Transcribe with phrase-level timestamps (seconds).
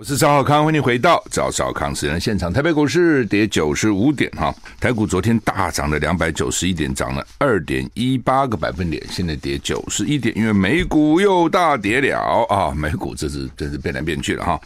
[0.00, 2.50] 我是赵少康，欢迎回到赵少康时间现场。
[2.50, 12.72] 台北股市跌九十五点，哈，台股昨天大涨了两百九十一点，涨了二点一八个百分点，现在跌九十一点，因为美股又大跌了啊！
[12.74, 14.58] 美股这是真是变来变去了哈。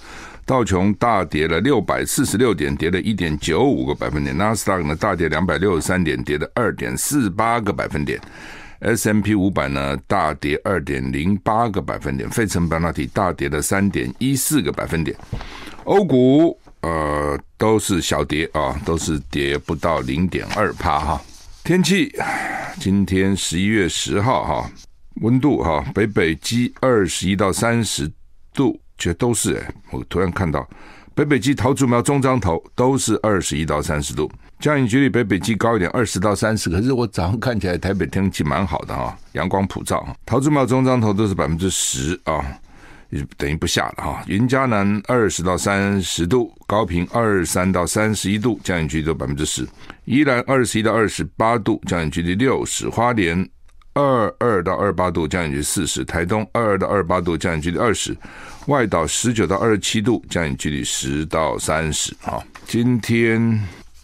[0.47, 8.21] 道琼大跌了六百四十六点，跌了一点九五个百分点；纳斯达克呢大跌两百六十三点，跌了二点四八个百分点。
[8.85, 15.17] S M P 五百呢大跌二点零八个百分点，费城半导体大跌了三点一四个百分点，
[15.85, 21.23] 欧股呃都是小跌啊，都是跌不到零点二趴哈。
[21.63, 22.15] 天气
[22.79, 24.71] 今天十一月十号哈，
[25.23, 28.11] 温度哈北北基二十一到三十
[28.53, 30.69] 度，这都是哎，我突然看到
[31.15, 34.31] 北北基桃竹苗中彰投都是二十一到三十度。
[34.65, 36.71] 降雨几率北北基高一点，二十到三十。
[36.71, 40.03] 可是我早上看起来台北天气蛮好的哈，阳光普照。
[40.25, 42.43] 桃竹苗、中彰投都是百分之十啊，
[43.11, 44.25] 也等于不下了哈。
[44.27, 49.69] 云嘉南二十到三十度，高屏二三到三十一度，降雨几率都百分之十。
[50.07, 52.89] 宜兰二十一到二十八度，降雨几率六十。
[52.89, 53.47] 花莲
[53.93, 56.03] 二二到二八度，降雨几率四十。
[56.07, 58.17] 台东二二到二八度，降雨几率二十。
[58.69, 62.17] 外岛十九到二十七度，降雨几率十到三十。
[62.23, 63.63] 哈，今天。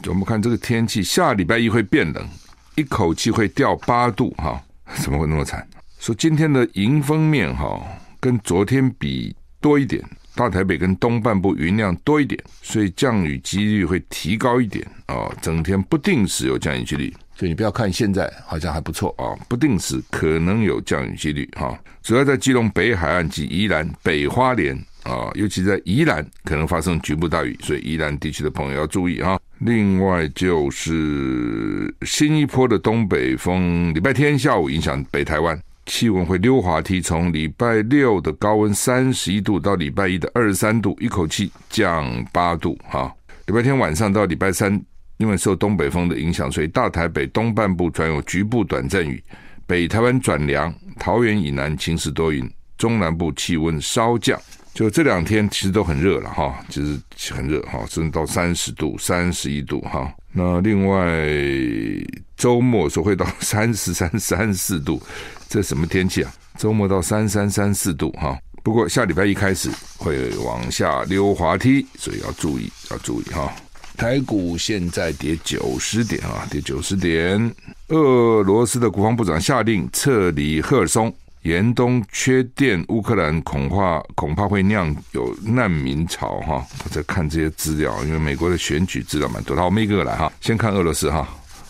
[0.09, 2.27] 我们看这个天气，下礼拜一会变冷，
[2.75, 4.61] 一口气会掉八度哈，
[4.97, 5.67] 怎么会那么惨？
[5.99, 7.81] 说今天的迎风面哈，
[8.19, 10.03] 跟昨天比多一点，
[10.35, 29.39] 大台北跟东半部云量多一点，所以降雨几率会提高一点啊，整天不定时有降雨几率，所以你不要看现在好像还不错啊，不定时可能有降雨几率哈，主要在基隆北海岸及宜兰北花莲啊，尤其在宜兰可能发生局部大雨，所以宜兰地区的朋友要注意哈。
[29.61, 43.15] 另外就是新一波的东北风，礼拜天下午影响北台湾，气温会溜滑梯，从礼拜六的高温三十一度到礼拜一的二十三度，一口气降八度哈。
[43.45, 44.81] 礼拜天晚上到礼拜三，
[45.19, 49.23] 因为受东北风的影响，所以大台北东半部转有局部短阵雨，
[49.67, 54.41] 北台湾转凉，桃园以南晴时多云，中南部气温稍降。
[54.81, 60.11] 就这两天其实都很热了哈，其实很热哈，甚至到三十度、三十一度哈。
[60.33, 61.07] 那另外
[62.35, 64.99] 周末说会到 三十三、三十四度，
[65.51, 66.33] 这什么天气啊？
[66.57, 68.39] 周末到三三、三四度哈。
[68.63, 69.69] 不过下礼拜一开始
[69.99, 73.53] 会往下溜滑梯，所以要注意，要注意哈。
[73.99, 77.55] 台股现在跌九十点啊，跌九十点。
[77.89, 81.15] 俄罗斯的国防部长下令撤离赫尔松。
[81.43, 86.67] 严冬缺电，乌克兰恐怕恐怕会酿有难民潮哈！
[86.85, 89.57] 我在看这些资料，因为美国的选举资料蛮多。
[89.57, 90.31] 好，我们一个个来哈。
[90.41, 91.27] 先看俄罗斯哈，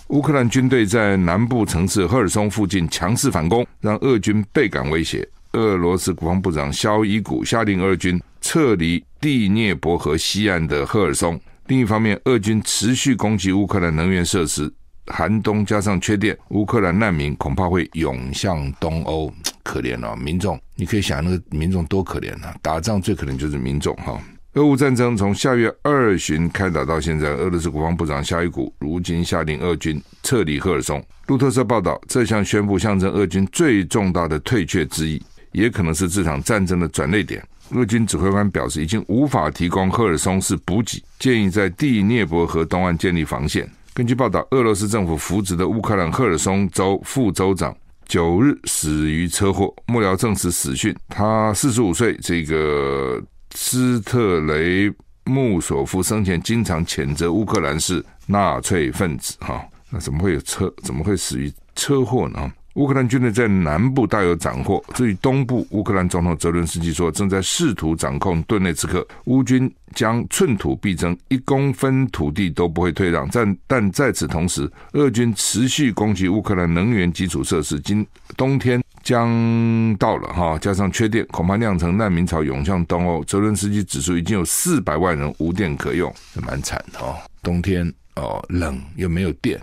[0.08, 5.26] 乌克兰军队在南部城市赫尔松附近强势反攻，让俄军倍感威胁。
[5.52, 11.40] 俄罗斯国防部长肖伊古下令俄军撤离第聂伯河西岸的赫尔松。
[11.68, 14.72] 另一方面，俄军持续攻击乌克兰能源设施。
[15.06, 19.32] 寒冬加上缺电，乌克兰难民恐怕会涌向东欧。
[19.70, 22.52] 可怜哦，民众，你可以想那个民众多可怜啊！
[22.60, 24.20] 打仗最可怜就是民众哈。
[24.54, 31.00] 俄乌战争从下月二旬开打到现在，俄罗斯国防部长夏伊古如今下令俄军撤离赫尔松。
[31.28, 35.22] 路透社报道，这项宣布象征俄军最重大的退却之意，
[35.52, 37.40] 也可能是这场战争的转捩点。
[37.70, 43.70] 俄军指挥官表示，已经无法提供赫尔松市补给，建议在第聂伯河东岸建立防线。
[43.94, 47.76] 根据报道，俄罗斯政府扶植的乌克兰赫尔松州副州长
[48.10, 50.92] 九日死于车祸，幕僚证实死讯。
[51.06, 53.22] 他四十五岁，这个
[53.54, 54.92] 斯特雷
[55.26, 60.68] 穆索夫生前经常谴责乌克兰是纳粹分子，哈，那怎么会有车？
[60.82, 62.52] 怎么会死于车祸呢？
[62.74, 69.06] 乌克兰军队在南部大有斩获，至于东部，乌克兰总统泽伦斯基说，正在试图掌控顿内茨克。
[69.24, 73.28] 乌军将寸土必争，一公分土地都不会退让。
[73.32, 77.78] 但但在此同时，俄军持续攻击乌克兰能源基础设施。
[77.80, 78.06] 今
[78.36, 79.28] 冬天将
[79.98, 83.24] 到了哈，加上缺电，恐怕酿成难民潮涌向东欧。
[83.24, 86.12] 泽伦斯基指出，已经有四百万人无电可用，
[86.46, 87.16] 蛮惨的哦。
[87.42, 89.60] 冬天哦，冷又没有电。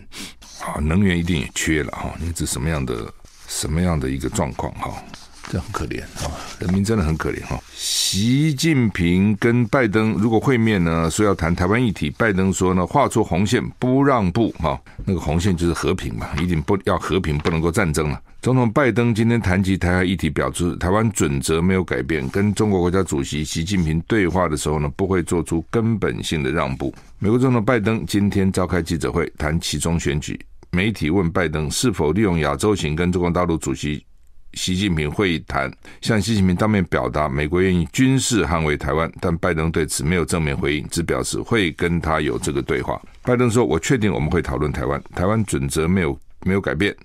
[0.61, 3.13] 啊，能源一定也缺了哈，你指什么样的
[3.47, 5.03] 什么样的一个状况哈？
[5.49, 6.27] 这很可怜啊！
[6.59, 7.57] 人民真的很可怜哈。
[7.73, 18.21] 习近平跟拜登如果会面呢，说要谈台湾议题，拜登说呢，画出红线不让步哈，那个红线就是和平嘛，一定不要和平，不能够战争了。
[18.41, 26.93] 总统拜登今天谈及台海议题，表示台湾准则没有改变，跟中国国家主席习近平对话的时候呢，不会做出根本性的让步。
[27.19, 30.39] 美国总统拜登今天召开记者会，谈其中选举，
[30.71, 34.05] 媒体问拜登是否利用亚洲行跟中国大陆主席。
[34.53, 35.71] 习近平会谈，
[36.01, 42.99] 向习近平当面表达美国愿意军事捍卫台湾，但拜登对此没有正面回应，只表示会跟他有这个对话。
[43.21, 46.95] 拜登说：“我确定我们会讨论台湾，台湾准则没有没有改变，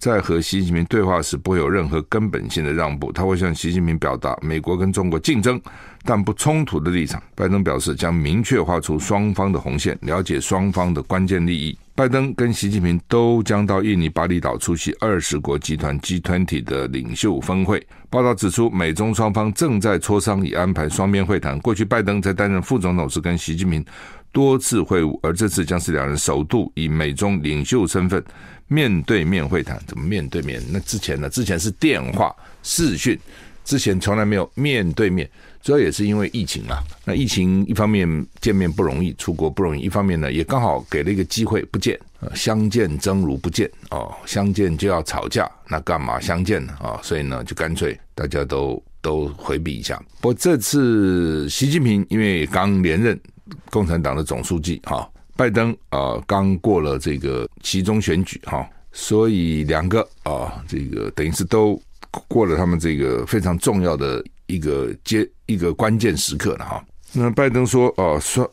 [0.00, 5.60] 在和习近平对话时不会有任何根本性的让步，他会向习近平表达美国跟中国竞争
[6.04, 11.78] 但不冲突的立场。”拜登表示将明确画出双方的红线，了解双方的关键利益。
[11.94, 17.86] 拜登跟习近平都将到印尼巴厘岛出席二十国集团 G20 的领袖峰会。
[18.08, 21.58] 报道指出，美中双方正在磋商以安排双边会谈。
[21.58, 23.84] 过去，拜登在担任副总统时跟习近平
[24.32, 28.24] 多次会晤，而这次将是两人首度以美中领袖身份
[28.70, 29.82] 面对面会谈。
[29.86, 30.62] 怎么面对面？
[30.70, 31.28] 那之前呢？
[31.28, 32.32] 之前是电话
[32.62, 33.18] 视讯，
[33.64, 35.28] 之前从来没有面对面。
[35.62, 38.08] 主要也是因为疫情啊，那疫情一方面
[38.40, 42.00] 见面不容易，出国不容易；一方面呢，也刚好给了一个机会不见，
[42.34, 46.72] 相见争如不见哦，相见就要吵架，那干嘛相见呢？
[46.80, 50.02] 啊，所以呢，就干脆大家都都回避一下。
[50.22, 53.20] 不过这次习近平因为刚连任
[53.68, 55.06] 共产党的总书记哈，
[55.40, 61.80] 拜登啊刚过了这个期中选举哈，所以两个啊这个等于是都
[62.28, 64.22] 过了他们这个非常重要的。
[64.50, 66.84] 一个接一个关键时刻了哈。
[67.12, 68.44] 那拜登说哦，双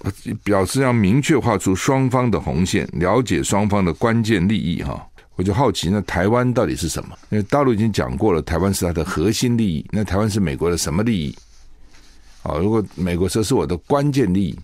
[0.44, 5.04] 表示要明确画出双方的红线，了解双方的关键利益哈。
[5.38, 7.18] 我就好奇，那台湾到底是什么？
[7.32, 9.84] 因为大陆已经讲过了，台湾是它的核心利益。
[9.92, 11.36] 那台湾是美国的什么利益？
[12.44, 14.60] 啊，如果美国说是我的关键利益，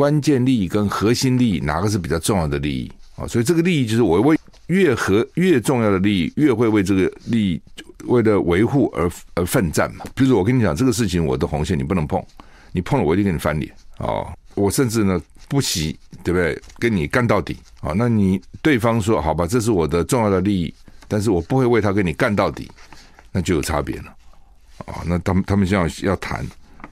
[0.00, 2.90] 关键利益跟核心利益哪个是比较重要的利益？
[3.16, 4.34] 啊，所以这个利益就是我为
[4.68, 7.60] 越和越重要的利益，越会为这个利益。
[8.04, 12.24] 为了维护而而奋战嘛，比如说我跟你讲这个事情，我的红线你不能碰，
[12.72, 14.26] 你碰了我一定给你翻脸哦。
[14.54, 15.20] 我甚至呢
[15.50, 15.94] 不惜
[16.24, 17.92] 对不对，跟你干到底啊？
[17.94, 20.74] 那你对方说好吧，这是我的重要的利益，
[21.08, 22.70] 但是我不会为他跟你干到底，
[23.32, 24.04] 那就有差别了
[24.86, 25.04] 啊。
[25.04, 26.42] 那他们他们现在要谈，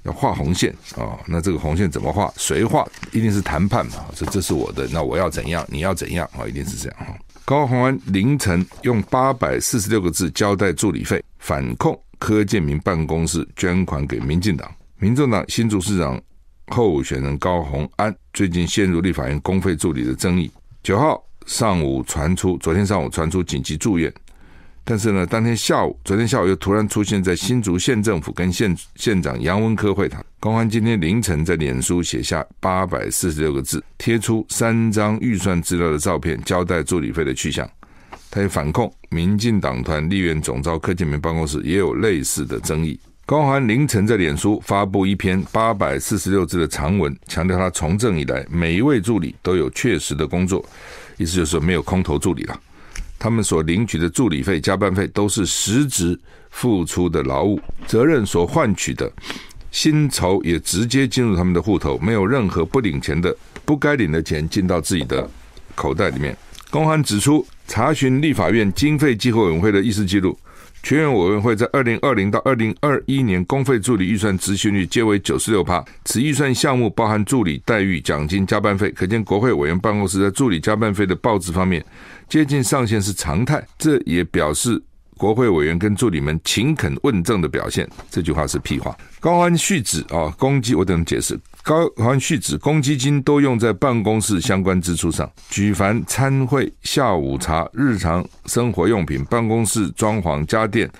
[0.04, 1.18] 要画红线啊。
[1.26, 2.32] 那这个红线怎么画？
[2.36, 2.86] 谁画？
[3.12, 4.04] 一定是谈判嘛。
[4.14, 5.64] 这这是我的，那我要怎样？
[5.68, 6.46] 你要怎样啊？
[6.46, 7.16] 一定是这样哈。
[7.44, 14.70] 高虹安凌晨用八百四十六个字交代助理费，反控柯建铭办公室捐款给民进党。
[14.98, 16.20] 民众党新竹市长
[16.66, 20.50] 候选人高虹安最近陷入立法院公费助理的争议。
[20.82, 24.12] 九号上午传出，昨天上午传出紧急住院。
[24.90, 30.24] 但是呢，当天下午，昨天下午又突然出现在新竹县政府跟县县长杨文科会谈。
[30.40, 37.68] 高欢今天凌晨在脸书写下八百四十六个字，贴出三张预算资料的照片，交代助理费的去向。
[38.30, 42.98] 他也反控民进党团立院总召柯建铭办公室也有类似的争议。
[43.26, 50.64] 高虹安凌晨在脸书发布一篇八百四十六字的长文，强调他从政以来每一位助理都有确实的工作，
[51.18, 52.58] 意思就是说没有空头助理了。
[53.18, 56.18] 他们所领取的助理费、加班费都是实质
[56.50, 59.10] 付出的劳务，责任所换取的
[59.70, 65.28] 薪酬也直接进入他们的户头，没有任何不领钱的、不该领的钱进到自己的
[65.74, 66.36] 口袋里面。
[66.70, 70.38] 公函指出，查询立法院经费计划委员会的议事记录。
[70.80, 81.84] 全院委员会在二零二零到二零二一年公费助理预算执行率皆为九十六趴，此预算项目包含助理待遇、奖金、加班费，可见国会委员办公室在助理加班费的报纸方面
[82.28, 83.64] 接近上限是常态。
[83.78, 84.82] 这也表示
[85.16, 87.88] 国会委员跟助理们勤恳问政的表现。
[88.10, 88.96] 这句话是屁话。
[89.20, 91.38] 高安续指啊，公积我等解释。
[91.62, 100.90] 高安续指，公积金都用在办公室相关支出上，举凡餐会、下午茶、日常生活用品、办公室装潢、家电、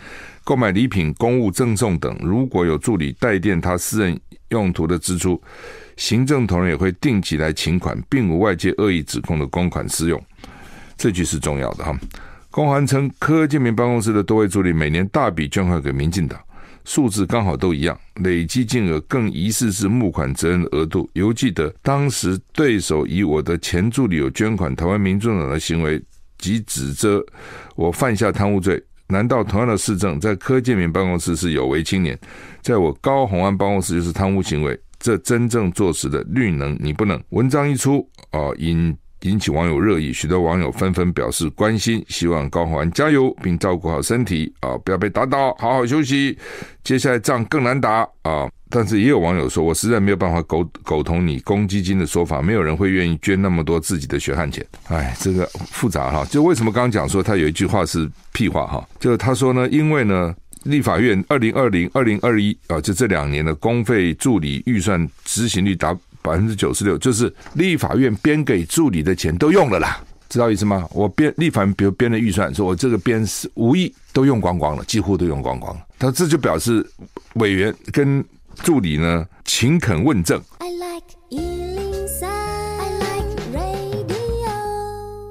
[0.45, 4.21] 购买礼品、公务赠送等，如果有助理代垫他私人
[4.51, 5.41] 用途的支出，
[5.97, 10.23] 行政同仁也会定期来请款，并无外界恶意指控的公款私用。
[10.99, 11.99] 这句是重要的哈。
[12.51, 16.39] 公函称，柯建铭办公室的多位助理每年大笔捐款给民进党。
[16.85, 21.09] 数字刚好都一样，累计金额更疑似是募款责任的额度。
[21.13, 26.03] 犹记得当时对手以我的前助理有捐款台湾民众党的行为，
[26.39, 27.23] 及指责
[27.77, 28.83] 我犯下贪污罪。
[29.09, 32.19] 难道同样的市政在柯建铭办公室是有为青年，
[32.63, 34.79] 在我高虹安办公室就是贪污行为？
[34.99, 37.23] 这真正坐实的绿能你不能。
[37.29, 46.39] 文章一出啊，引引起网友热议，许多网友纷纷表示关心，希望高虹安加油，并照顾好身体啊，不要被打倒，好好休息。
[46.85, 48.49] 接下来仗更难打啊！
[48.71, 54.65] 但是也有网友说，我实在没有办法苟苟同你公积金的说法，没有人会愿意捐那么多自己的血汗钱。
[54.89, 56.25] 哎，这个复杂哈。
[56.27, 58.89] 就为什么刚刚讲说他有一句话是屁话哈？
[59.01, 65.97] 就是他说呢，因为呢，立法院二零二零、二零二一啊，就这两年的公费助理预算执行率达。
[66.23, 70.87] 百分之九十六，就是立法院编给助理的钱都用了啦，知道意思吗？
[70.93, 75.81] 我编立法比如编的预算，说我这个编是无意都用光光了，几乎都用光光了。
[75.99, 76.87] 他这就表示
[77.35, 78.25] 委员跟
[78.63, 80.41] 助理呢勤恳问政。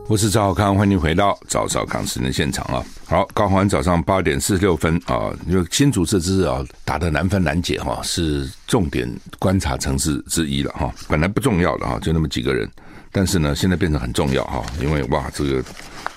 [0.10, 2.82] 我是赵少康，欢迎回到赵少康时间现场啊！
[3.06, 9.06] 好，高虹安早上八点四十六分啊，因为新竹这支啊打得难分难解哈，是重点
[9.38, 10.90] 观察城市之一了哈。
[11.10, 12.70] 本来不重要的哈，就那么几个人，
[13.12, 15.62] 但是呢，现在变成很重要哈，因为哇，这个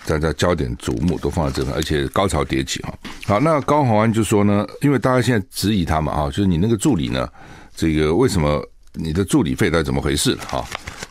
[0.07, 2.95] 大家焦点瞩目都放在这边，而且高潮迭起哈。
[3.27, 7.29] 好，那高虹安就说呢，因为大家现在质疑他嘛啊，就是你那个助理呢，
[7.75, 10.65] 这个为什么你的助理费到底怎么回事哈？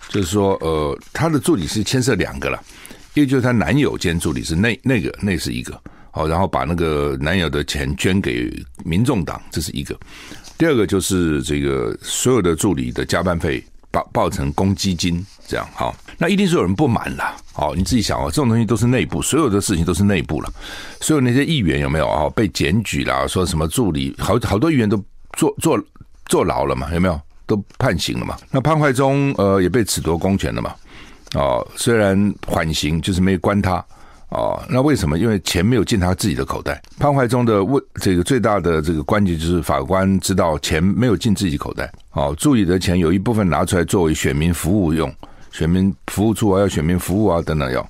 [0.10, 2.62] 就是说，呃，他的助理是牵涉两个了，
[3.14, 5.80] 一个就是他男友兼助理是那那个那是一个，
[6.12, 8.52] 好，然后把那个男友的钱捐给
[8.84, 9.98] 民众党，这是一个。
[10.58, 17.36] 第二个就是这个所有的助理的加班费报报成公积金，这样好，那一定是有人不满了。
[17.54, 20.52] 好，你自己想哦，这种东西都是内部，所有的事情都是内部了。
[21.00, 22.28] 所有那些议员有没有啊？
[22.32, 25.02] 被检举啦，说什么助理好好多议员都
[25.38, 25.80] 坐坐
[26.26, 26.92] 坐牢了嘛？
[26.94, 27.22] 有没有？
[27.50, 28.38] 都判刑了嘛？
[28.52, 30.72] 那潘怀宗呃也被褫夺公权了嘛？
[31.34, 33.84] 哦，虽然缓刑，就是没关他
[34.30, 34.62] 哦。
[34.70, 35.18] 那为什么？
[35.18, 36.80] 因为钱没有进他自己的口袋。
[37.00, 41.92] 潘怀宗的问这个最大的这个关键就是法官知道钱没有进自己口袋。
[42.12, 45.12] 哦，助理的钱有一部分拿出来作为选民服务用，
[45.52, 47.82] 选民服务处啊，要选民服务啊等等要。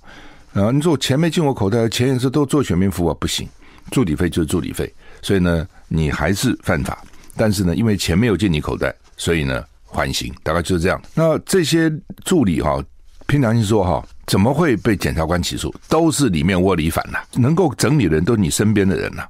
[0.53, 3.47] 啊，你说我钱没进我口袋，钱也是都做选民服务啊，不行。
[3.91, 7.03] 助理费就是助理费，所以呢，你还是犯法。
[7.35, 8.93] 但是呢，因为钱没有进你口袋。
[9.19, 10.99] 所以呢，缓刑大概就是这样。
[11.13, 11.91] 那这些
[12.23, 12.81] 助理哈，
[13.27, 15.75] 凭良心说哈，怎么会被检察官起诉？
[15.89, 19.23] 都是里面窝里反呐，能够整你的人都是你身边的人呐，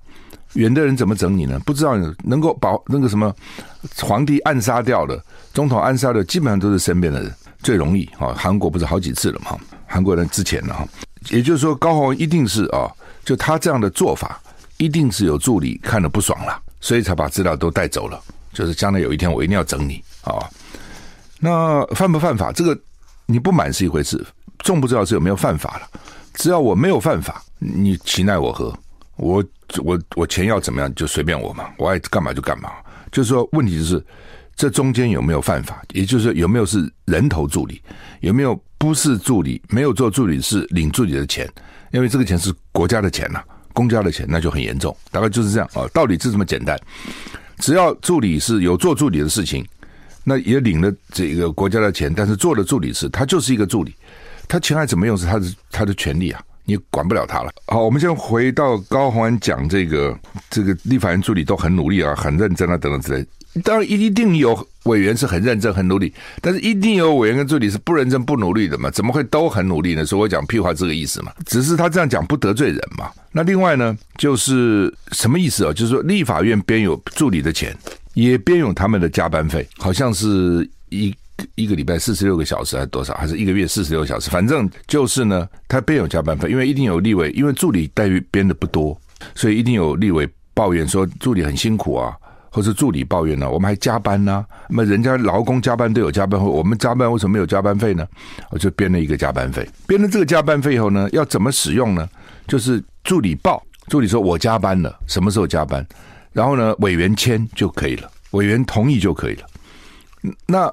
[0.54, 1.60] 远的人怎么整你呢？
[1.66, 3.34] 不知道能够把那个什么
[4.02, 5.22] 皇帝暗杀掉的，
[5.54, 8.32] 总统暗杀的，基本上都是身边的人最容易哈。
[8.38, 9.58] 韩国不是好几次了吗？
[9.88, 10.88] 韩国人之前呢哈，
[11.32, 12.88] 也就是说高虹一定是啊，
[13.26, 14.40] 就他这样的做法，
[14.78, 18.22] 一定是有助理看了不爽了，所以才把资料都带走了。
[18.54, 20.50] 就是将来有一天我一定要整你啊！
[21.40, 22.52] 那犯不犯法？
[22.52, 22.78] 这个
[23.26, 24.26] 你不满是一回事，
[24.60, 25.88] 重不重要是有没有犯法了。
[26.34, 28.78] 只要我没有犯法，你岂奈我何？
[29.18, 29.44] 我
[29.84, 32.72] 我我钱要怎么样就随便我嘛，我爱干嘛就干嘛。
[33.12, 34.06] 就是说，问题就是
[34.56, 35.82] 这中间有没有犯法？
[35.94, 37.82] 也就是说，有没有是人头助理？
[38.22, 39.62] 有没有不是助理？
[39.70, 41.50] 没有做助理是领助理的钱？
[41.92, 44.96] 因为这个钱是国家的钱呐、公家的钱，那就很严重。
[45.12, 46.80] 大概就是这样啊，道理是这么简单。
[47.60, 49.66] 只要助理是有做助理的事情，
[50.24, 53.94] 那也领了这个国家的钱，但是做了助理是，他就是一个助理，
[54.48, 57.52] 他钱还怎么用是他的他的权利啊，你管不了他了。
[57.68, 60.18] 好，我们先回到高宏安讲这个
[60.50, 63.26] 这个立法院助理都很努力啊，很认真啊，等等之类。
[63.64, 68.92] 当然一定有委员是很认真很努力，但是一定有委员跟助理是不认真不努力的嘛？
[68.92, 70.06] 怎么会都很努力呢？
[70.06, 73.10] 所以我讲屁话这个意思嘛，只是他这样讲不得罪人嘛。
[73.32, 75.74] 那另外呢，就是什么意思啊？
[75.74, 77.76] 就是说立法院边有助理的钱，
[78.14, 81.14] 也边有他们的加班费，好像是一
[81.56, 83.14] 一个礼拜四十六个小时还是多少？
[83.16, 84.30] 还是一个月四十六小时？
[84.30, 89.00] 反正就是呢，他边有加班费，因为一定有立委，因为助理待遇编的不多，
[89.34, 92.14] 所以一定有立委抱怨说助理很辛苦啊。
[92.52, 98.08] 或是助理抱怨呢，我们还加班呢、那么人家劳工加班都有加班费，我们加班为什么没有加班费呢？
[98.50, 99.68] 我就编了一个加班费。
[99.88, 102.08] 编了这个加班费以后呢，要怎么使用呢？
[102.48, 105.86] 就是助理报，助理说我加班了，什么时候加班，
[106.34, 109.46] 然后呢，委员签就可以了，委员同意就可以了。
[110.48, 110.72] 那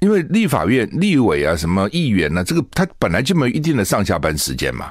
[0.00, 4.90] 因为立法院立委啊，什么议员呢、啊，这个他本来就没有一定的上下班时间嘛。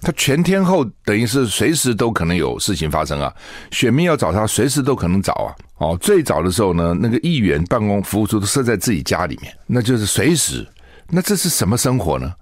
[0.00, 3.32] 他全天候等于是随时都可能有事情发生啊，
[3.70, 5.48] 选民要找他随时都可能找啊。
[5.78, 10.66] 哦，最早的时候呢，那个议员办公服务处都设在自己家里面，那就是随时。
[11.08, 12.32] 那这是什么生活呢？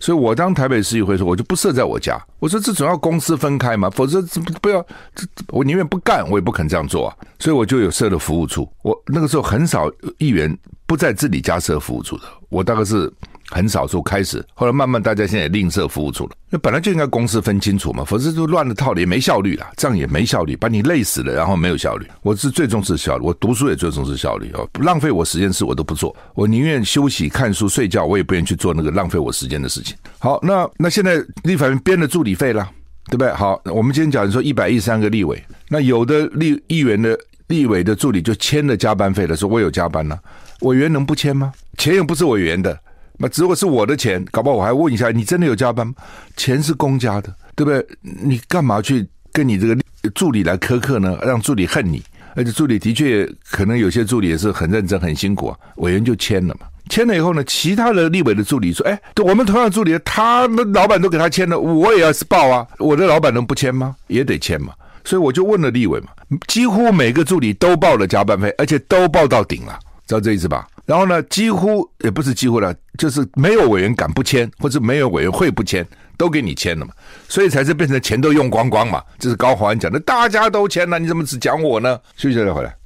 [0.00, 2.20] 所以我当台北市议会说，我就不设在我家。
[2.38, 4.20] 我说这总要公私分开嘛，否则
[4.60, 7.16] 不要这我宁愿不干，我也不肯这样做啊。
[7.38, 8.68] 所以我就有设了服务处。
[8.82, 13.12] 我那个时候很少议员不在自己家设服务处的，我大概是。
[13.52, 16.32] 很少数开始，后来慢慢大家现在也吝啬服务处了。
[16.48, 22.06] 那本来就应该公司分清楚嘛，否则就乱了套了，也没效率了，这样也没效率，把你累死了，然后没有效率。
[22.22, 29.96] 我是最重视效率，我读书也最重视效率哦，浪费我时间事我都不做，我宁愿休息、看书、睡觉，我也不愿意去做那个浪费我时间的事情。
[30.18, 32.68] 好，那那现在立法院编了助理费了，
[33.06, 33.32] 对不对？
[33.32, 37.18] 好，我们今天讲说一百一十三个立委，那有的立议员的
[37.48, 40.18] 立委的助理就签了加班费了，说我有加班呢，
[40.60, 41.52] 委员能不签吗？
[41.78, 42.78] 钱又不是委员的。
[43.22, 45.94] 那如果是我的钱，搞不好我还问一下，你真的有加班吗？
[46.36, 47.86] 钱是公家的，对不对？
[48.00, 49.78] 你干嘛去跟你这个
[50.12, 51.16] 助理来苛刻呢？
[51.22, 52.02] 让助理恨你，
[52.34, 55.56] 而且助理的确可能有些助理也是很认真、很辛苦啊。
[55.76, 63.94] 委员就签了嘛，签了以后呢，其他的立委的助理说：“哎，我们同样助理，他们老板都给他签了，我也要是报啊，我的老板能不签吗？
[64.08, 64.72] 也得签嘛。”
[65.04, 66.08] 所以我就问了立委嘛，
[66.48, 70.66] 几乎每个助理都报了加班费，而且都报到顶了，知道这意思吧？
[70.84, 75.86] 然后呢，几乎也不是几乎了，就是没有委员敢不签，或者没有委员会不签，
[76.16, 76.92] 都给你签了嘛，
[77.28, 79.02] 所以才是变成钱都用光光嘛。
[79.18, 82.00] 这是高华安讲的，大家都签了，你怎么只讲我呢？
[82.16, 82.76] 休息再回来。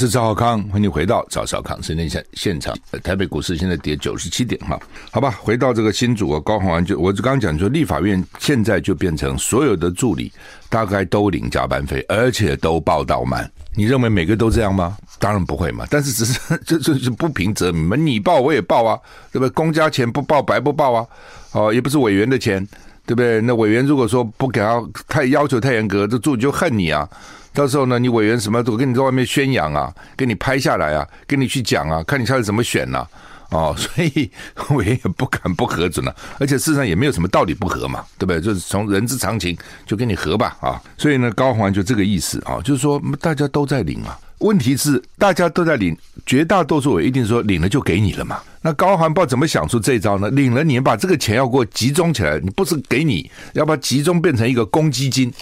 [0.00, 2.74] 是赵少康，欢迎回到赵少康时间现现场。
[3.02, 4.80] 台北股市现在跌九十七点哈，
[5.10, 10.32] 好吧，回到这个新主啊，高虹安就我就刚刚讲说，立法院现在就变成所有的助理
[10.70, 13.46] 大概都领加班费，而且都报道满。
[13.74, 14.96] 你认为每个都这样吗？
[15.18, 18.98] 当然不会嘛，但是只是 这 这是不平则鸣嘛，你报我也报啊，
[19.30, 19.50] 对不对？
[19.50, 21.06] 公家钱不报白不报啊，
[21.52, 22.66] 哦，也不是委员的钱，
[23.10, 23.40] 对不对？
[23.40, 27.08] 那委员如果说不给他太要求太严格，这助理就恨你啊。
[27.52, 33.04] 到时候呢，你委员什么都跟你在外面宣扬啊，给你拍下来啊，跟你去讲啊，看你下次怎么选呐、
[33.50, 34.30] 哦， 所以
[34.76, 38.40] 委员也不敢不核准了、啊，而且事实上也没有什么道理不核嘛，对不对？
[38.40, 40.80] 就是从人之常情，就跟你核吧啊。
[40.96, 48.40] 所以呢，高虹安就这个意思啊，就是说大家都在领啊，问题是大家都在领，绝大多数委一定说领了就给你了嘛。
[48.62, 50.30] 那高虹安不知道怎么想出这一招呢？
[50.30, 55.32] 领了你把这个钱要给我集中起来，你不是给你，要把集中变成一个公积金。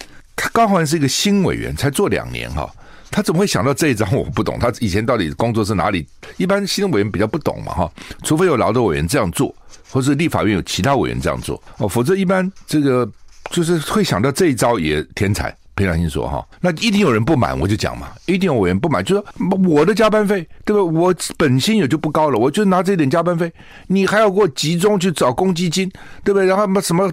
[0.53, 2.71] 高虹安是一个新委员，才做两年哈，
[3.11, 4.09] 他怎么会想到这一招？
[4.13, 6.07] 我不懂，他以前到底工作是哪里？
[6.37, 9.53] 一般新委员比较不懂嘛哈，除非有劳动委员这样做，
[9.91, 13.09] 或是立法院有其他委员这样做哦，否则一般这个
[13.51, 15.53] 就是会想到这一招也天才。
[15.79, 19.25] 凭良心说哈，那一定有人不满，我就讲嘛，一定有委员不满，就说
[19.67, 20.83] 我的加班费对吧？
[20.83, 23.51] 我本薪也就不高了，我就拿这点加班费，
[23.87, 25.89] 你还要给我集中去找公积金，
[26.25, 26.47] 对不对？
[26.47, 27.09] 然后什么？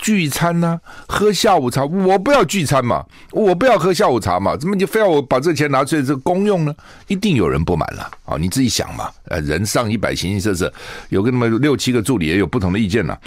[0.00, 1.84] 聚餐呢、喝下午茶？
[1.84, 6.74] 我不要聚餐嘛，我不要喝下午茶嘛，怎么你非要我把这钱拿出来这公用呢？
[7.06, 8.36] 一定有人不满了啊！
[8.38, 10.72] 你自己想嘛，呃，人上一百，形形色色，
[11.10, 13.18] 有个那么六七个助理也有不同的意见了，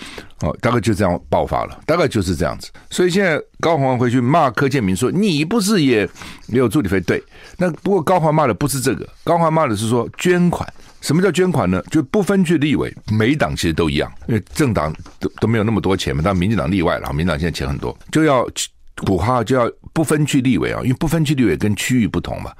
[0.42, 2.72] 哦，大概就这样爆发了，大概就是这样子。
[2.90, 6.10] 所以现在高虹安回去骂柯建铭说：“你不是也
[6.48, 7.24] 没有助理费？”对，
[7.58, 10.68] 那不过高虹安骂的不是这个，高虹安骂的是说捐款。
[11.04, 11.84] 什么叫捐款呢？
[11.92, 18.48] 就不分区立委，每一党其实都一样，因为政党都都没有那么多钱嘛，但民进党例外了，民进党现在钱很多，就要
[18.96, 22.54] 补哈就要不分区立委啊，因为不分区立委跟区域不同嘛，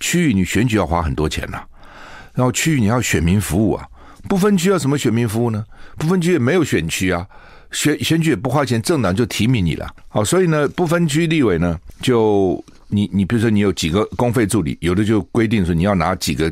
[0.00, 1.60] 区域你选举要花很多钱呐，
[2.32, 3.86] 然后区域你要选民服务啊，
[4.26, 5.62] 不分区要什么选民服务呢？
[5.98, 7.26] 不分区也没有选区啊，
[7.70, 16.50] 选选举也不花钱，政党就提名你了，好，所以呢，不分区立委呢，就你你比如说你有几个公费助理，有的就规定说你要拿几个。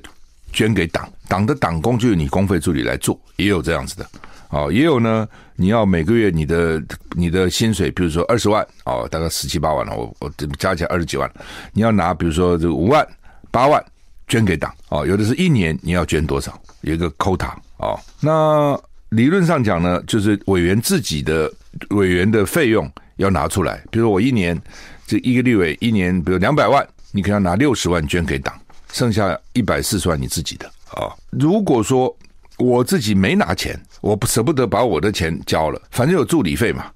[0.58, 4.04] 捐给党，党的党工就由你公费助理来做，也有这样子的，
[4.48, 5.28] 哦，也有呢。
[5.54, 11.30] 你要每个月你的你的薪水，比如说二十万，哦，大概十七八万了，我我加起来二十几万，
[11.72, 13.06] 你要拿，比如说这五万
[13.52, 13.80] 八万
[14.26, 18.76] 捐给党，哦，有的是一年你要捐多少，有一个 quota，哦，那
[19.10, 21.48] 理论上讲呢，就是委员自己的
[21.90, 24.60] 委员的费用要拿出来，比如说我一年
[25.06, 28.52] 这一个立委一年，比如两百万，你可能要拿六十万捐给党。
[28.92, 31.12] 剩下一百四十万你自己的啊！
[31.31, 32.14] 如果说
[32.57, 36.87] 我自己没拿钱，我不舍不得把我的钱交了，反正有助理费嘛，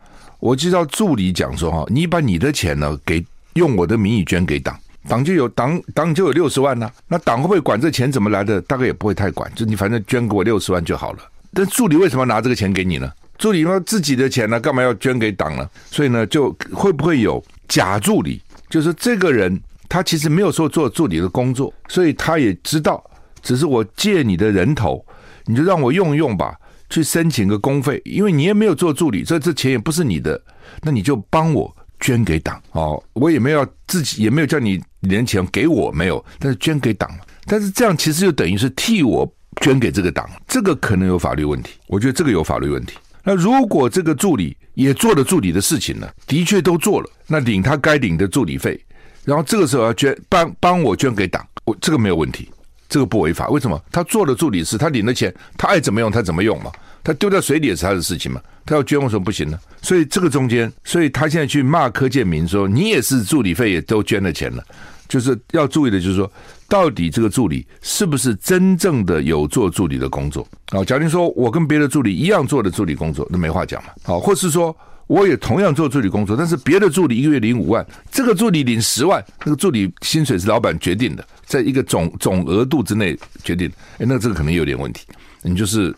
[0.41, 3.25] 我就叫助理讲说哈，你把你的钱呢给
[3.55, 4.77] 用我的名义捐给党，
[5.07, 8.61] 党就有党党就有六十万呢、那党会不会管这钱怎么来的？
[8.63, 11.19] 大概也不会太管，就你反正捐给我六十万就好了。
[11.53, 13.13] 但助理为什么要拿这个钱给你呢？
[13.39, 15.69] 助理说自己的钱呢，干嘛要捐给党呢？
[15.91, 18.41] 所以呢，就会不会有假助理？
[18.71, 19.61] 就是这个人。
[19.93, 23.05] 他其实没有说做助理的工作，所以他也知道，
[23.43, 25.05] 只是我借你的人头，
[25.45, 26.57] 你就让我用一用吧，
[26.89, 30.43] 去申请个公费，因为你也没有做助理，这这钱也不是你的，
[30.81, 37.11] 那你就帮我捐给党哦，我也没有自己也没有叫你连钱给我没有，但是捐给党，
[37.45, 42.97] 但是这样其实就等于是替我捐给这个党，这个可能有法律问题，我觉得这个有法律问题。
[43.23, 48.83] 那如果这个助理也做了助理的事情呢，的确都做了，那领他该领的助理费。
[49.25, 52.51] 然后这个时候要捐帮帮我捐给党，我这个没有问题，
[52.89, 53.49] 这个不违法。
[53.49, 53.81] 为什么？
[53.93, 56.73] 他做了助理师，他领了钱，他爱怎么用他怎么用嘛。
[57.05, 58.41] 他丢在水里也是他的事情嘛。
[58.67, 59.59] 他要捐为什么不行呢？
[59.81, 64.65] 所以这个中间，所以他现在去骂柯建铭说，你也是助理费也都捐了钱了，
[65.09, 66.31] 就是要注意的，就是说
[66.69, 70.85] 到底这个助理是不是真正的有做助理的工作啊？
[70.85, 73.91] 假如说我跟别的助理一样做的助理工作，那没话讲嘛。
[74.03, 74.77] 好，或是说。
[75.07, 83.71] 我也同样做助理工作，但是别的助理一个月领五万，这个助理领十万，那个助理薪水是老板决定的，在一个总总额度之内决定。
[83.99, 85.07] 哎，那这个可能有点问题，
[85.43, 85.95] 你就是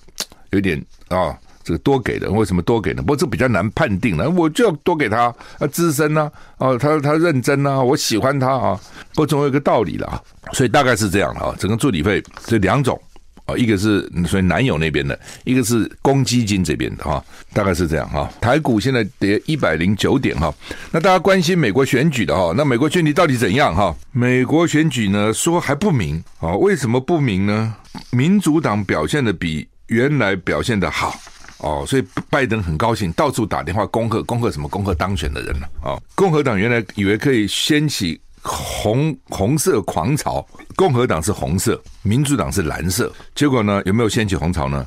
[0.50, 3.02] 有点啊、这个多给的，为什么多给呢？
[3.02, 10.20] 不过这比较难判定了，我就要多给他，他资深呐，啊，他他认真呐，我喜欢他啊，不过总有一个道理了啊，
[10.52, 13.00] 所以大概是这样的啊，整个助理费这两种。
[13.46, 18.30] 啊，一个是所以男友那边的，一个是公积金这边的哈，大概是这样哈。
[18.40, 20.52] 台股现在跌一百零九点哈，
[20.90, 23.94] 那大家关心美国选举的哈，那美国选举到底怎样哈？
[24.12, 27.74] 美国选举呢说还不明啊，为什么不明呢？
[28.10, 31.14] 民主党表现的比原来表现的好
[31.58, 36.00] 哦，所以拜登很高兴，到处打电话恭贺恭贺什么恭贺当选的人了啊。
[36.14, 38.18] 共和党原来以为可以掀起。
[38.44, 43.10] 红红色狂潮，共和党是红色，民主党是蓝色。
[43.34, 44.86] 结果呢，有没有掀起红潮呢？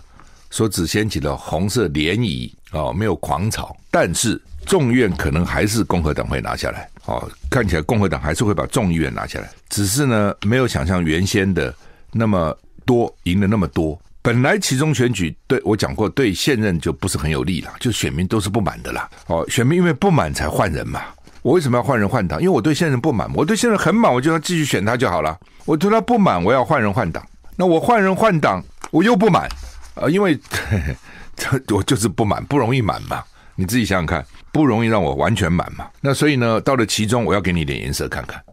[0.52, 3.76] 说只掀起了红色涟漪哦，没有狂潮。
[3.90, 9.50] 但是众院可能还是共和党会拿下来哦，看起来共和党还是会把众议院拿下来。
[9.70, 11.74] 只是呢，没有想象原先的
[12.12, 14.00] 那么多赢了那么多。
[14.22, 19.10] 本来其中选举对我讲过，对现任就不是很有利了，就选民都是不满的啦。
[19.26, 21.02] 哦，选民因为不满才换人嘛。
[21.48, 22.42] 我为什么要换人换党？
[22.42, 25.40] 因为我对现任不满，我对现任很满，我就要继续选他就好了。
[25.64, 27.26] 我对他不满，我要换人换党。
[27.56, 29.48] 那我换人换党，我又不满
[29.96, 30.38] 啊、因为
[31.38, 33.24] 这 我就是不满，不容易满嘛。
[33.56, 35.88] 你自己想想看，不容易让我完全满嘛。
[36.02, 38.44] 那所以呢，到了其中，我要给你点颜色看看。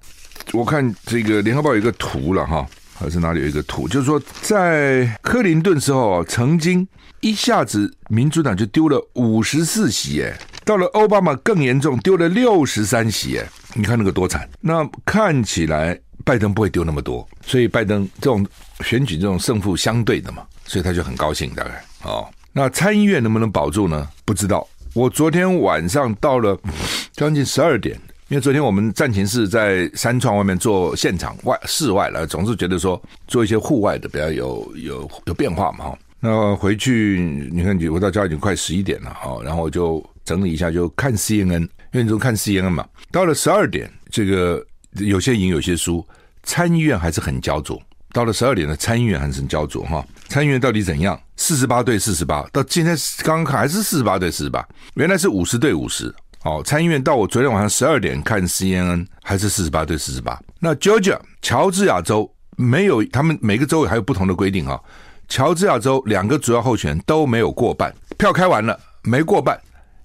[0.52, 2.64] 我看这个联合报有一个图了哈，
[2.96, 3.88] 还是哪里有一个图？
[3.88, 6.86] 就是说，在克林顿时候，曾经
[7.18, 10.38] 一下子民主党就丢了五十四席耶。
[10.64, 14.48] 到了奥巴马更严重，丢了六十三席，哎，你看那个多惨。
[14.60, 18.46] 那看起来拜登不会丢那么多，所以拜登这种
[18.80, 22.26] 选举这种胜负相对的嘛，所以他就很高兴，大概哦。
[22.52, 24.08] 那参议院能不能保住呢？
[24.24, 24.66] 不知道。
[24.94, 26.58] 我昨天晚上到了
[27.12, 27.94] 将近十二点，
[28.28, 35.92] 因为昨天我们战情室在三创外面做现场外室外了，总是觉得说做一些户外的比较有有有变化嘛。
[36.20, 40.02] 那回去你看，我到家已经快十一点了哈，然后我就。
[40.24, 42.86] 整理一下，就看 CNN，因为你都看 CNN 嘛。
[43.10, 46.06] 到了十二点，这个有些赢，有些输，
[46.42, 47.80] 参议院还是很焦灼。
[48.12, 50.04] 到了十二点的参议院还是很焦灼哈。
[50.28, 51.20] 参议院到底怎样？
[51.36, 56.14] 四十八对四十八，到今天刚刚看还是四十八对四十八，原来是五十对五十。
[56.44, 60.40] 哦，参议院到我昨天晚上十二点看 CNN 还是四十八对四十八。
[60.60, 64.78] 那 Georgia 乔治亚州没有，他们每个州还有不同的规定啊。
[65.26, 69.58] 乔治亚州两个主要候选都没有过半，票开完了没过半。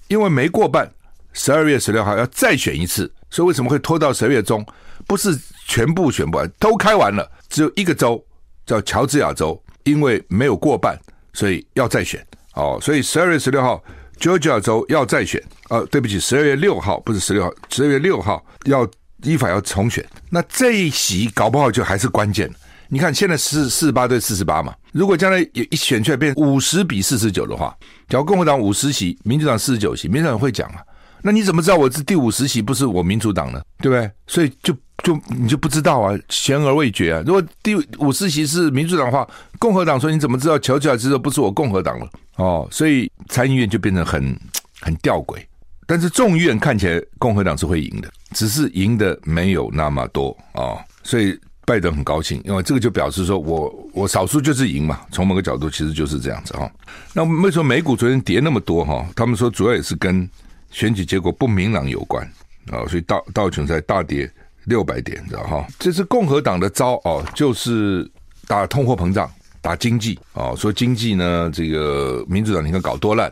[0.10, 0.92] 因为没过半，
[1.32, 4.66] 十二月十六号要再选一次，所以为什么会拖到十二月中？
[5.08, 8.24] 不是全部选不完，都开完了，只有一个州
[8.66, 11.00] 叫乔治亚州，因为没有过半，
[11.34, 12.24] 所以要再选。
[12.56, 13.82] 哦，所以十二月十六号
[14.20, 15.42] ，Georgia 州要再选。
[15.70, 18.88] 呃，对不起，十二月六号不是十六号，十二月六号要
[19.24, 20.06] 依法要重选。
[20.30, 22.52] 那这一席搞不好就还是关键。
[22.90, 24.74] 你看，现在是四十八对四十八嘛。
[24.92, 27.78] 如果将来有一选出来变五十比四十九的话，
[28.10, 30.82] 假如共和党五十席，民主党四十九席，民主党会讲啊。
[31.22, 33.62] 那你怎么知道我是第五十席不是我民主党呢？
[33.78, 34.10] 对不对？
[34.26, 37.22] 所以就就你就不知道啊，悬而未决啊。
[37.24, 39.28] 如果第五十席是民主党的话，
[39.60, 42.10] 共和党说你怎么知道乔治亚州不是我共和党了？
[42.38, 44.36] 哦，所以参议院就变成很
[44.82, 45.38] 很吊诡。
[45.86, 51.40] 但是众议院看起来共和党是会赢的，只是赢的没有那么多啊，哦，所以。
[51.70, 55.02] 拜登很高兴，因为这个就表示说我我少数就是赢嘛。
[55.12, 56.68] 从某个角度，其实就是这样子哈。
[57.14, 59.08] 那为什么美股昨天跌那么多哈？
[59.16, 60.28] 他们说主要也是跟
[60.72, 62.26] 选举结果不明朗有关
[62.72, 64.28] 啊，所以道道琼斯大跌
[64.64, 65.68] 六百点，知道哈？
[65.78, 68.10] 这是共和党的招哦，就是
[68.48, 69.30] 打通货膨胀、
[69.62, 73.32] 打经济啊，说经济呢，这个民主党你看搞多烂，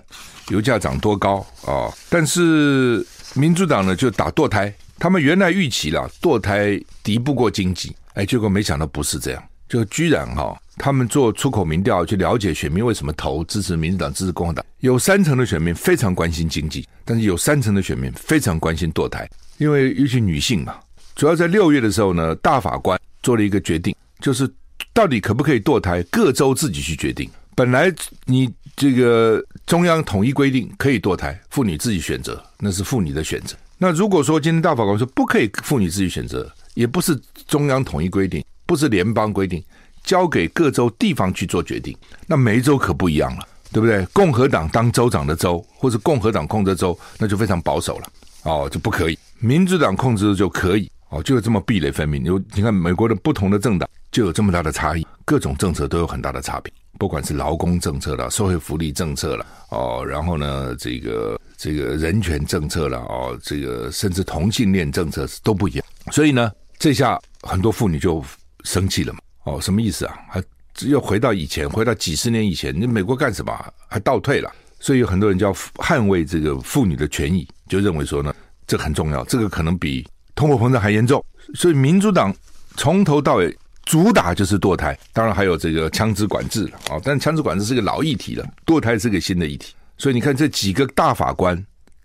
[0.49, 7.95] 油价涨多高啊，但是民主党呢就打堕胎，他们原来预期了堕胎敌不过经济。
[8.17, 20.75] 哎，结果没想到不是这样，就居然哈、哦，他们做出口民调去了解选民为什么投支持民主党、支持共和党，有三成的选民非常关心经济，但是有三成的选民非常关心堕胎，因为尤其女性嘛，
[21.15, 24.51] 主要在六月的时候呢，大法官做了一个决定，就是
[24.93, 27.29] 到底可不可以堕胎，各州自己去决定。
[27.55, 27.93] 本来
[28.25, 33.55] 你这个中央统一规定可以堕胎，妇女自己选择，那是妇女的选择。
[33.77, 36.51] 那如果说今天大法官说不可以，妇女自己选择。
[36.77, 39.63] 也不是中央统一规定，不是联邦规定，
[40.03, 41.97] 交给各州地方去做决定。
[42.27, 44.05] 那每一州可不一样了，对不对？
[44.13, 48.07] 共和党当州长的州，或者共和党控制州，那就非常保守了，
[48.43, 49.17] 哦，就不可以。
[49.39, 52.23] 民主党控制就可以，哦，就有这么壁垒分明。
[52.23, 56.71] 有你看，美国的不同的政党就有这么大的差异，各种政策都有很大的差别。
[56.99, 65.85] 不管是劳工政策啦、社会福利政策啦，哦，然后呢，这个这个人权政策啦，哦，这个甚至同性恋政策都不一样。
[66.11, 68.23] 所以呢，这下很多妇女就
[68.63, 69.19] 生气了嘛。
[69.43, 70.17] 哦，什么意思啊？
[70.29, 70.43] 还
[70.81, 73.73] 又回到以前，回到几十年以前，你美国干什么？
[73.87, 74.51] 还倒退了？
[74.79, 78.33] 所以有很多人就要捍卫这个妇女的权益，就认为说呢，
[78.65, 81.23] 这很重要，这个可能比通货膨胀还严重。
[81.55, 82.35] 所以民主党
[82.75, 83.57] 从头到尾。
[83.89, 86.99] 主打就是堕胎，当然还有这个枪支管制啊！
[87.05, 89.73] 但枪支管制是个老议题了，堕胎是个新的议题。
[89.97, 91.55] 所以你看这几个大法官，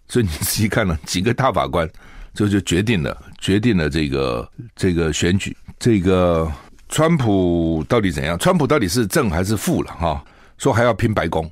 [0.06, 1.90] 所以你仔细看了几个大法官，
[2.34, 6.50] 这就决定了决定了这个这个选举，这个
[6.88, 8.38] 川普到底怎样？
[8.38, 10.24] 川普到底是正还是负了哈？
[10.58, 11.50] 说还要拼白宫，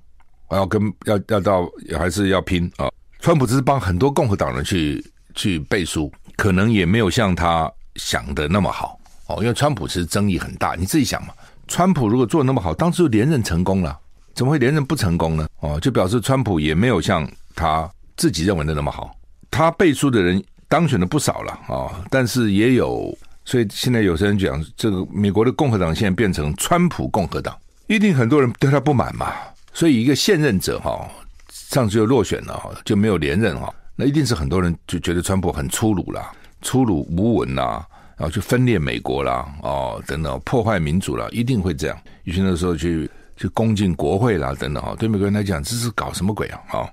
[0.48, 2.90] 还要跟要要到还是要拼啊？
[3.20, 8.98] 川普只是帮很多共和党人去去背书，可能也没有像他想的那么好。
[9.26, 11.34] 哦，因为川普其实争议很大，你自己想嘛，
[11.68, 13.98] 川普如果做那么好，当时连任成功了，
[14.34, 15.46] 怎么会连任不成功呢？
[15.60, 19.14] 哦，就表示川普也没有像他自己认为的那么好。
[19.50, 27.54] 他背书的人当选了不少了啊，但是也有，所以现在有些人讲，这个美国的共和党现在变成川普共和党，
[27.88, 29.34] 一定很多人对他不满嘛。
[29.74, 31.06] 所以一个现任者哈，
[31.50, 37.84] 上次就落选了哈，就没有连任哈，那一定是很多人就觉得川普很粗鲁啦，粗鲁无文呐。
[38.16, 41.98] 然后去分裂美国啦，哦，等等，破坏民主啦，一定会这样。
[42.24, 46.60] 有些那时候去去攻进国会啦，等等，哈，对美国人来讲，这是搞什么鬼啊？
[46.68, 46.84] 啊，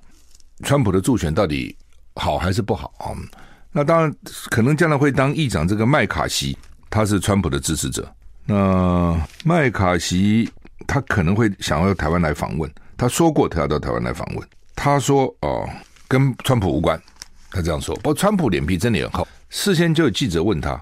[0.64, 1.76] 川普的助选到底
[2.14, 3.12] 好还是不好啊？
[3.72, 4.14] 那当然，
[4.50, 6.56] 可能将来会当议长这个麦卡锡，
[6.90, 8.10] 他是川普的支持者。
[8.46, 10.50] 那麦卡锡
[10.86, 14.48] 他可能会想要台湾来访问，他说过他要到台湾来访问。
[14.74, 15.68] 他说哦，
[16.08, 17.00] 跟川普无关，
[17.50, 17.94] 他这样说。
[17.96, 20.80] 不过川普脸皮真的很厚，事先就有记者问他。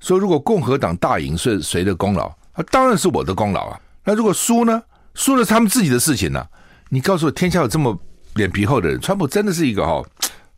[0.00, 2.26] 说如果共和党大赢是谁的功劳？
[2.52, 3.80] 啊，当然是我的功劳啊。
[4.04, 4.82] 那如果输呢？
[5.14, 6.48] 输了他们自己的事情呢、啊。
[6.88, 7.96] 你告诉我，天下有这么
[8.34, 9.00] 脸皮厚的人？
[9.00, 10.04] 川普真的是一个哦，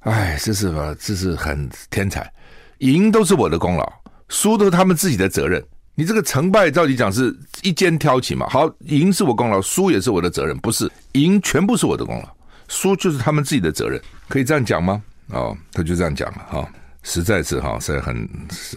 [0.07, 0.95] 哎，这是吧？
[1.01, 2.33] 这是很天才。
[2.79, 3.93] 赢都是我的功劳，
[4.29, 5.63] 输都是他们自己的责任。
[5.95, 8.47] 你这个成败，照理讲是一肩挑起嘛。
[8.49, 12.29] 好，赢是我功劳，输也是我的责任，不是赢全部是我的功劳，
[12.69, 14.01] 输就是他们自己的责任。
[14.29, 15.03] 可以这样讲吗？
[15.31, 16.59] 哦，他就这样讲了哈。
[16.59, 16.69] 哦
[17.09, 18.29] 实在是哈，是很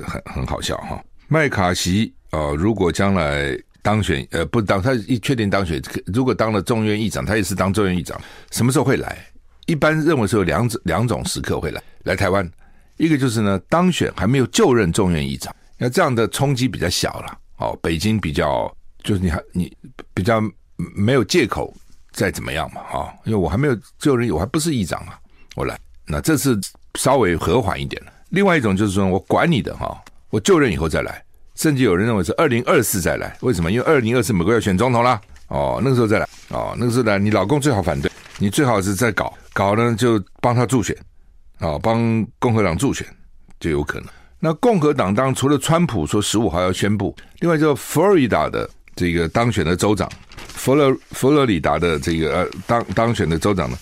[0.06, 1.04] 很很好笑哈。
[1.28, 9.18] 麦卡锡啊，如果将来当选，呃，不当他一确定当选，如果当了众院议长，他也是当众院议长，什么时候会来？
[9.69, 12.49] 一般认为是有两种两种时刻会来来台湾，
[12.97, 17.38] 一个就是呢，当选还没有就任众院议长，那这样的冲击比较小了。
[17.58, 19.71] 哦，北京比较就是你还你
[20.12, 20.41] 比较
[20.95, 21.71] 没有借口
[22.12, 25.19] 再怎么样嘛，啊，因为我还没有就任，我还不是议长啊，
[25.55, 25.77] 我来，
[26.08, 26.60] 那这次
[26.95, 28.03] 稍微和缓一点。
[28.05, 28.12] 了。
[28.29, 33.71] 另外一种就是说，我管你的哈，我就任以后再来，甚至有人认为是二零二四再来，为什么？
[33.71, 38.09] 因为二零二四美国要选总统啦，哦，那个时候再来，哦，那个时候来，你老公最好反对，
[38.39, 40.95] 你最好是再搞，搞呢就帮他助选，
[41.60, 43.06] 啊，帮共和党助选
[43.60, 44.08] 就有可能。
[44.39, 50.10] 那共和党当除了川普说十五号要宣布，另外就佛罗里达的这个当选的州长，
[50.47, 53.78] 佛罗佛罗里达的这个呃当当选的州长呢，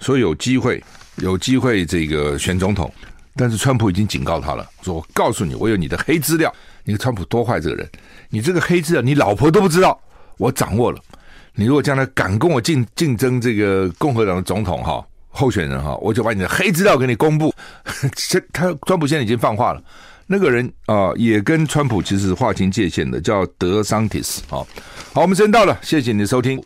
[0.00, 0.82] 说有机会
[1.18, 2.92] 有机会这个选总统。
[3.36, 6.52] 但是川普已经警告他了，说我告诉你，我有你的黑资料。
[6.82, 7.88] 你看川普多坏这个人，
[8.28, 9.98] 你这个黑资料你老婆都不知道，
[10.36, 11.00] 我掌握了。
[11.54, 17.54] 你如果将来敢跟我竞竞争这个共和党的总统哈候选人哈，我就把你的黑资料给你公布。
[18.14, 19.82] 这他川普现在已经放话了，
[20.26, 24.62] 那个人啊也跟川普其实划清界限的，叫德桑蒂斯啊。
[25.12, 26.62] 好，我们时间到了，谢谢你的收听。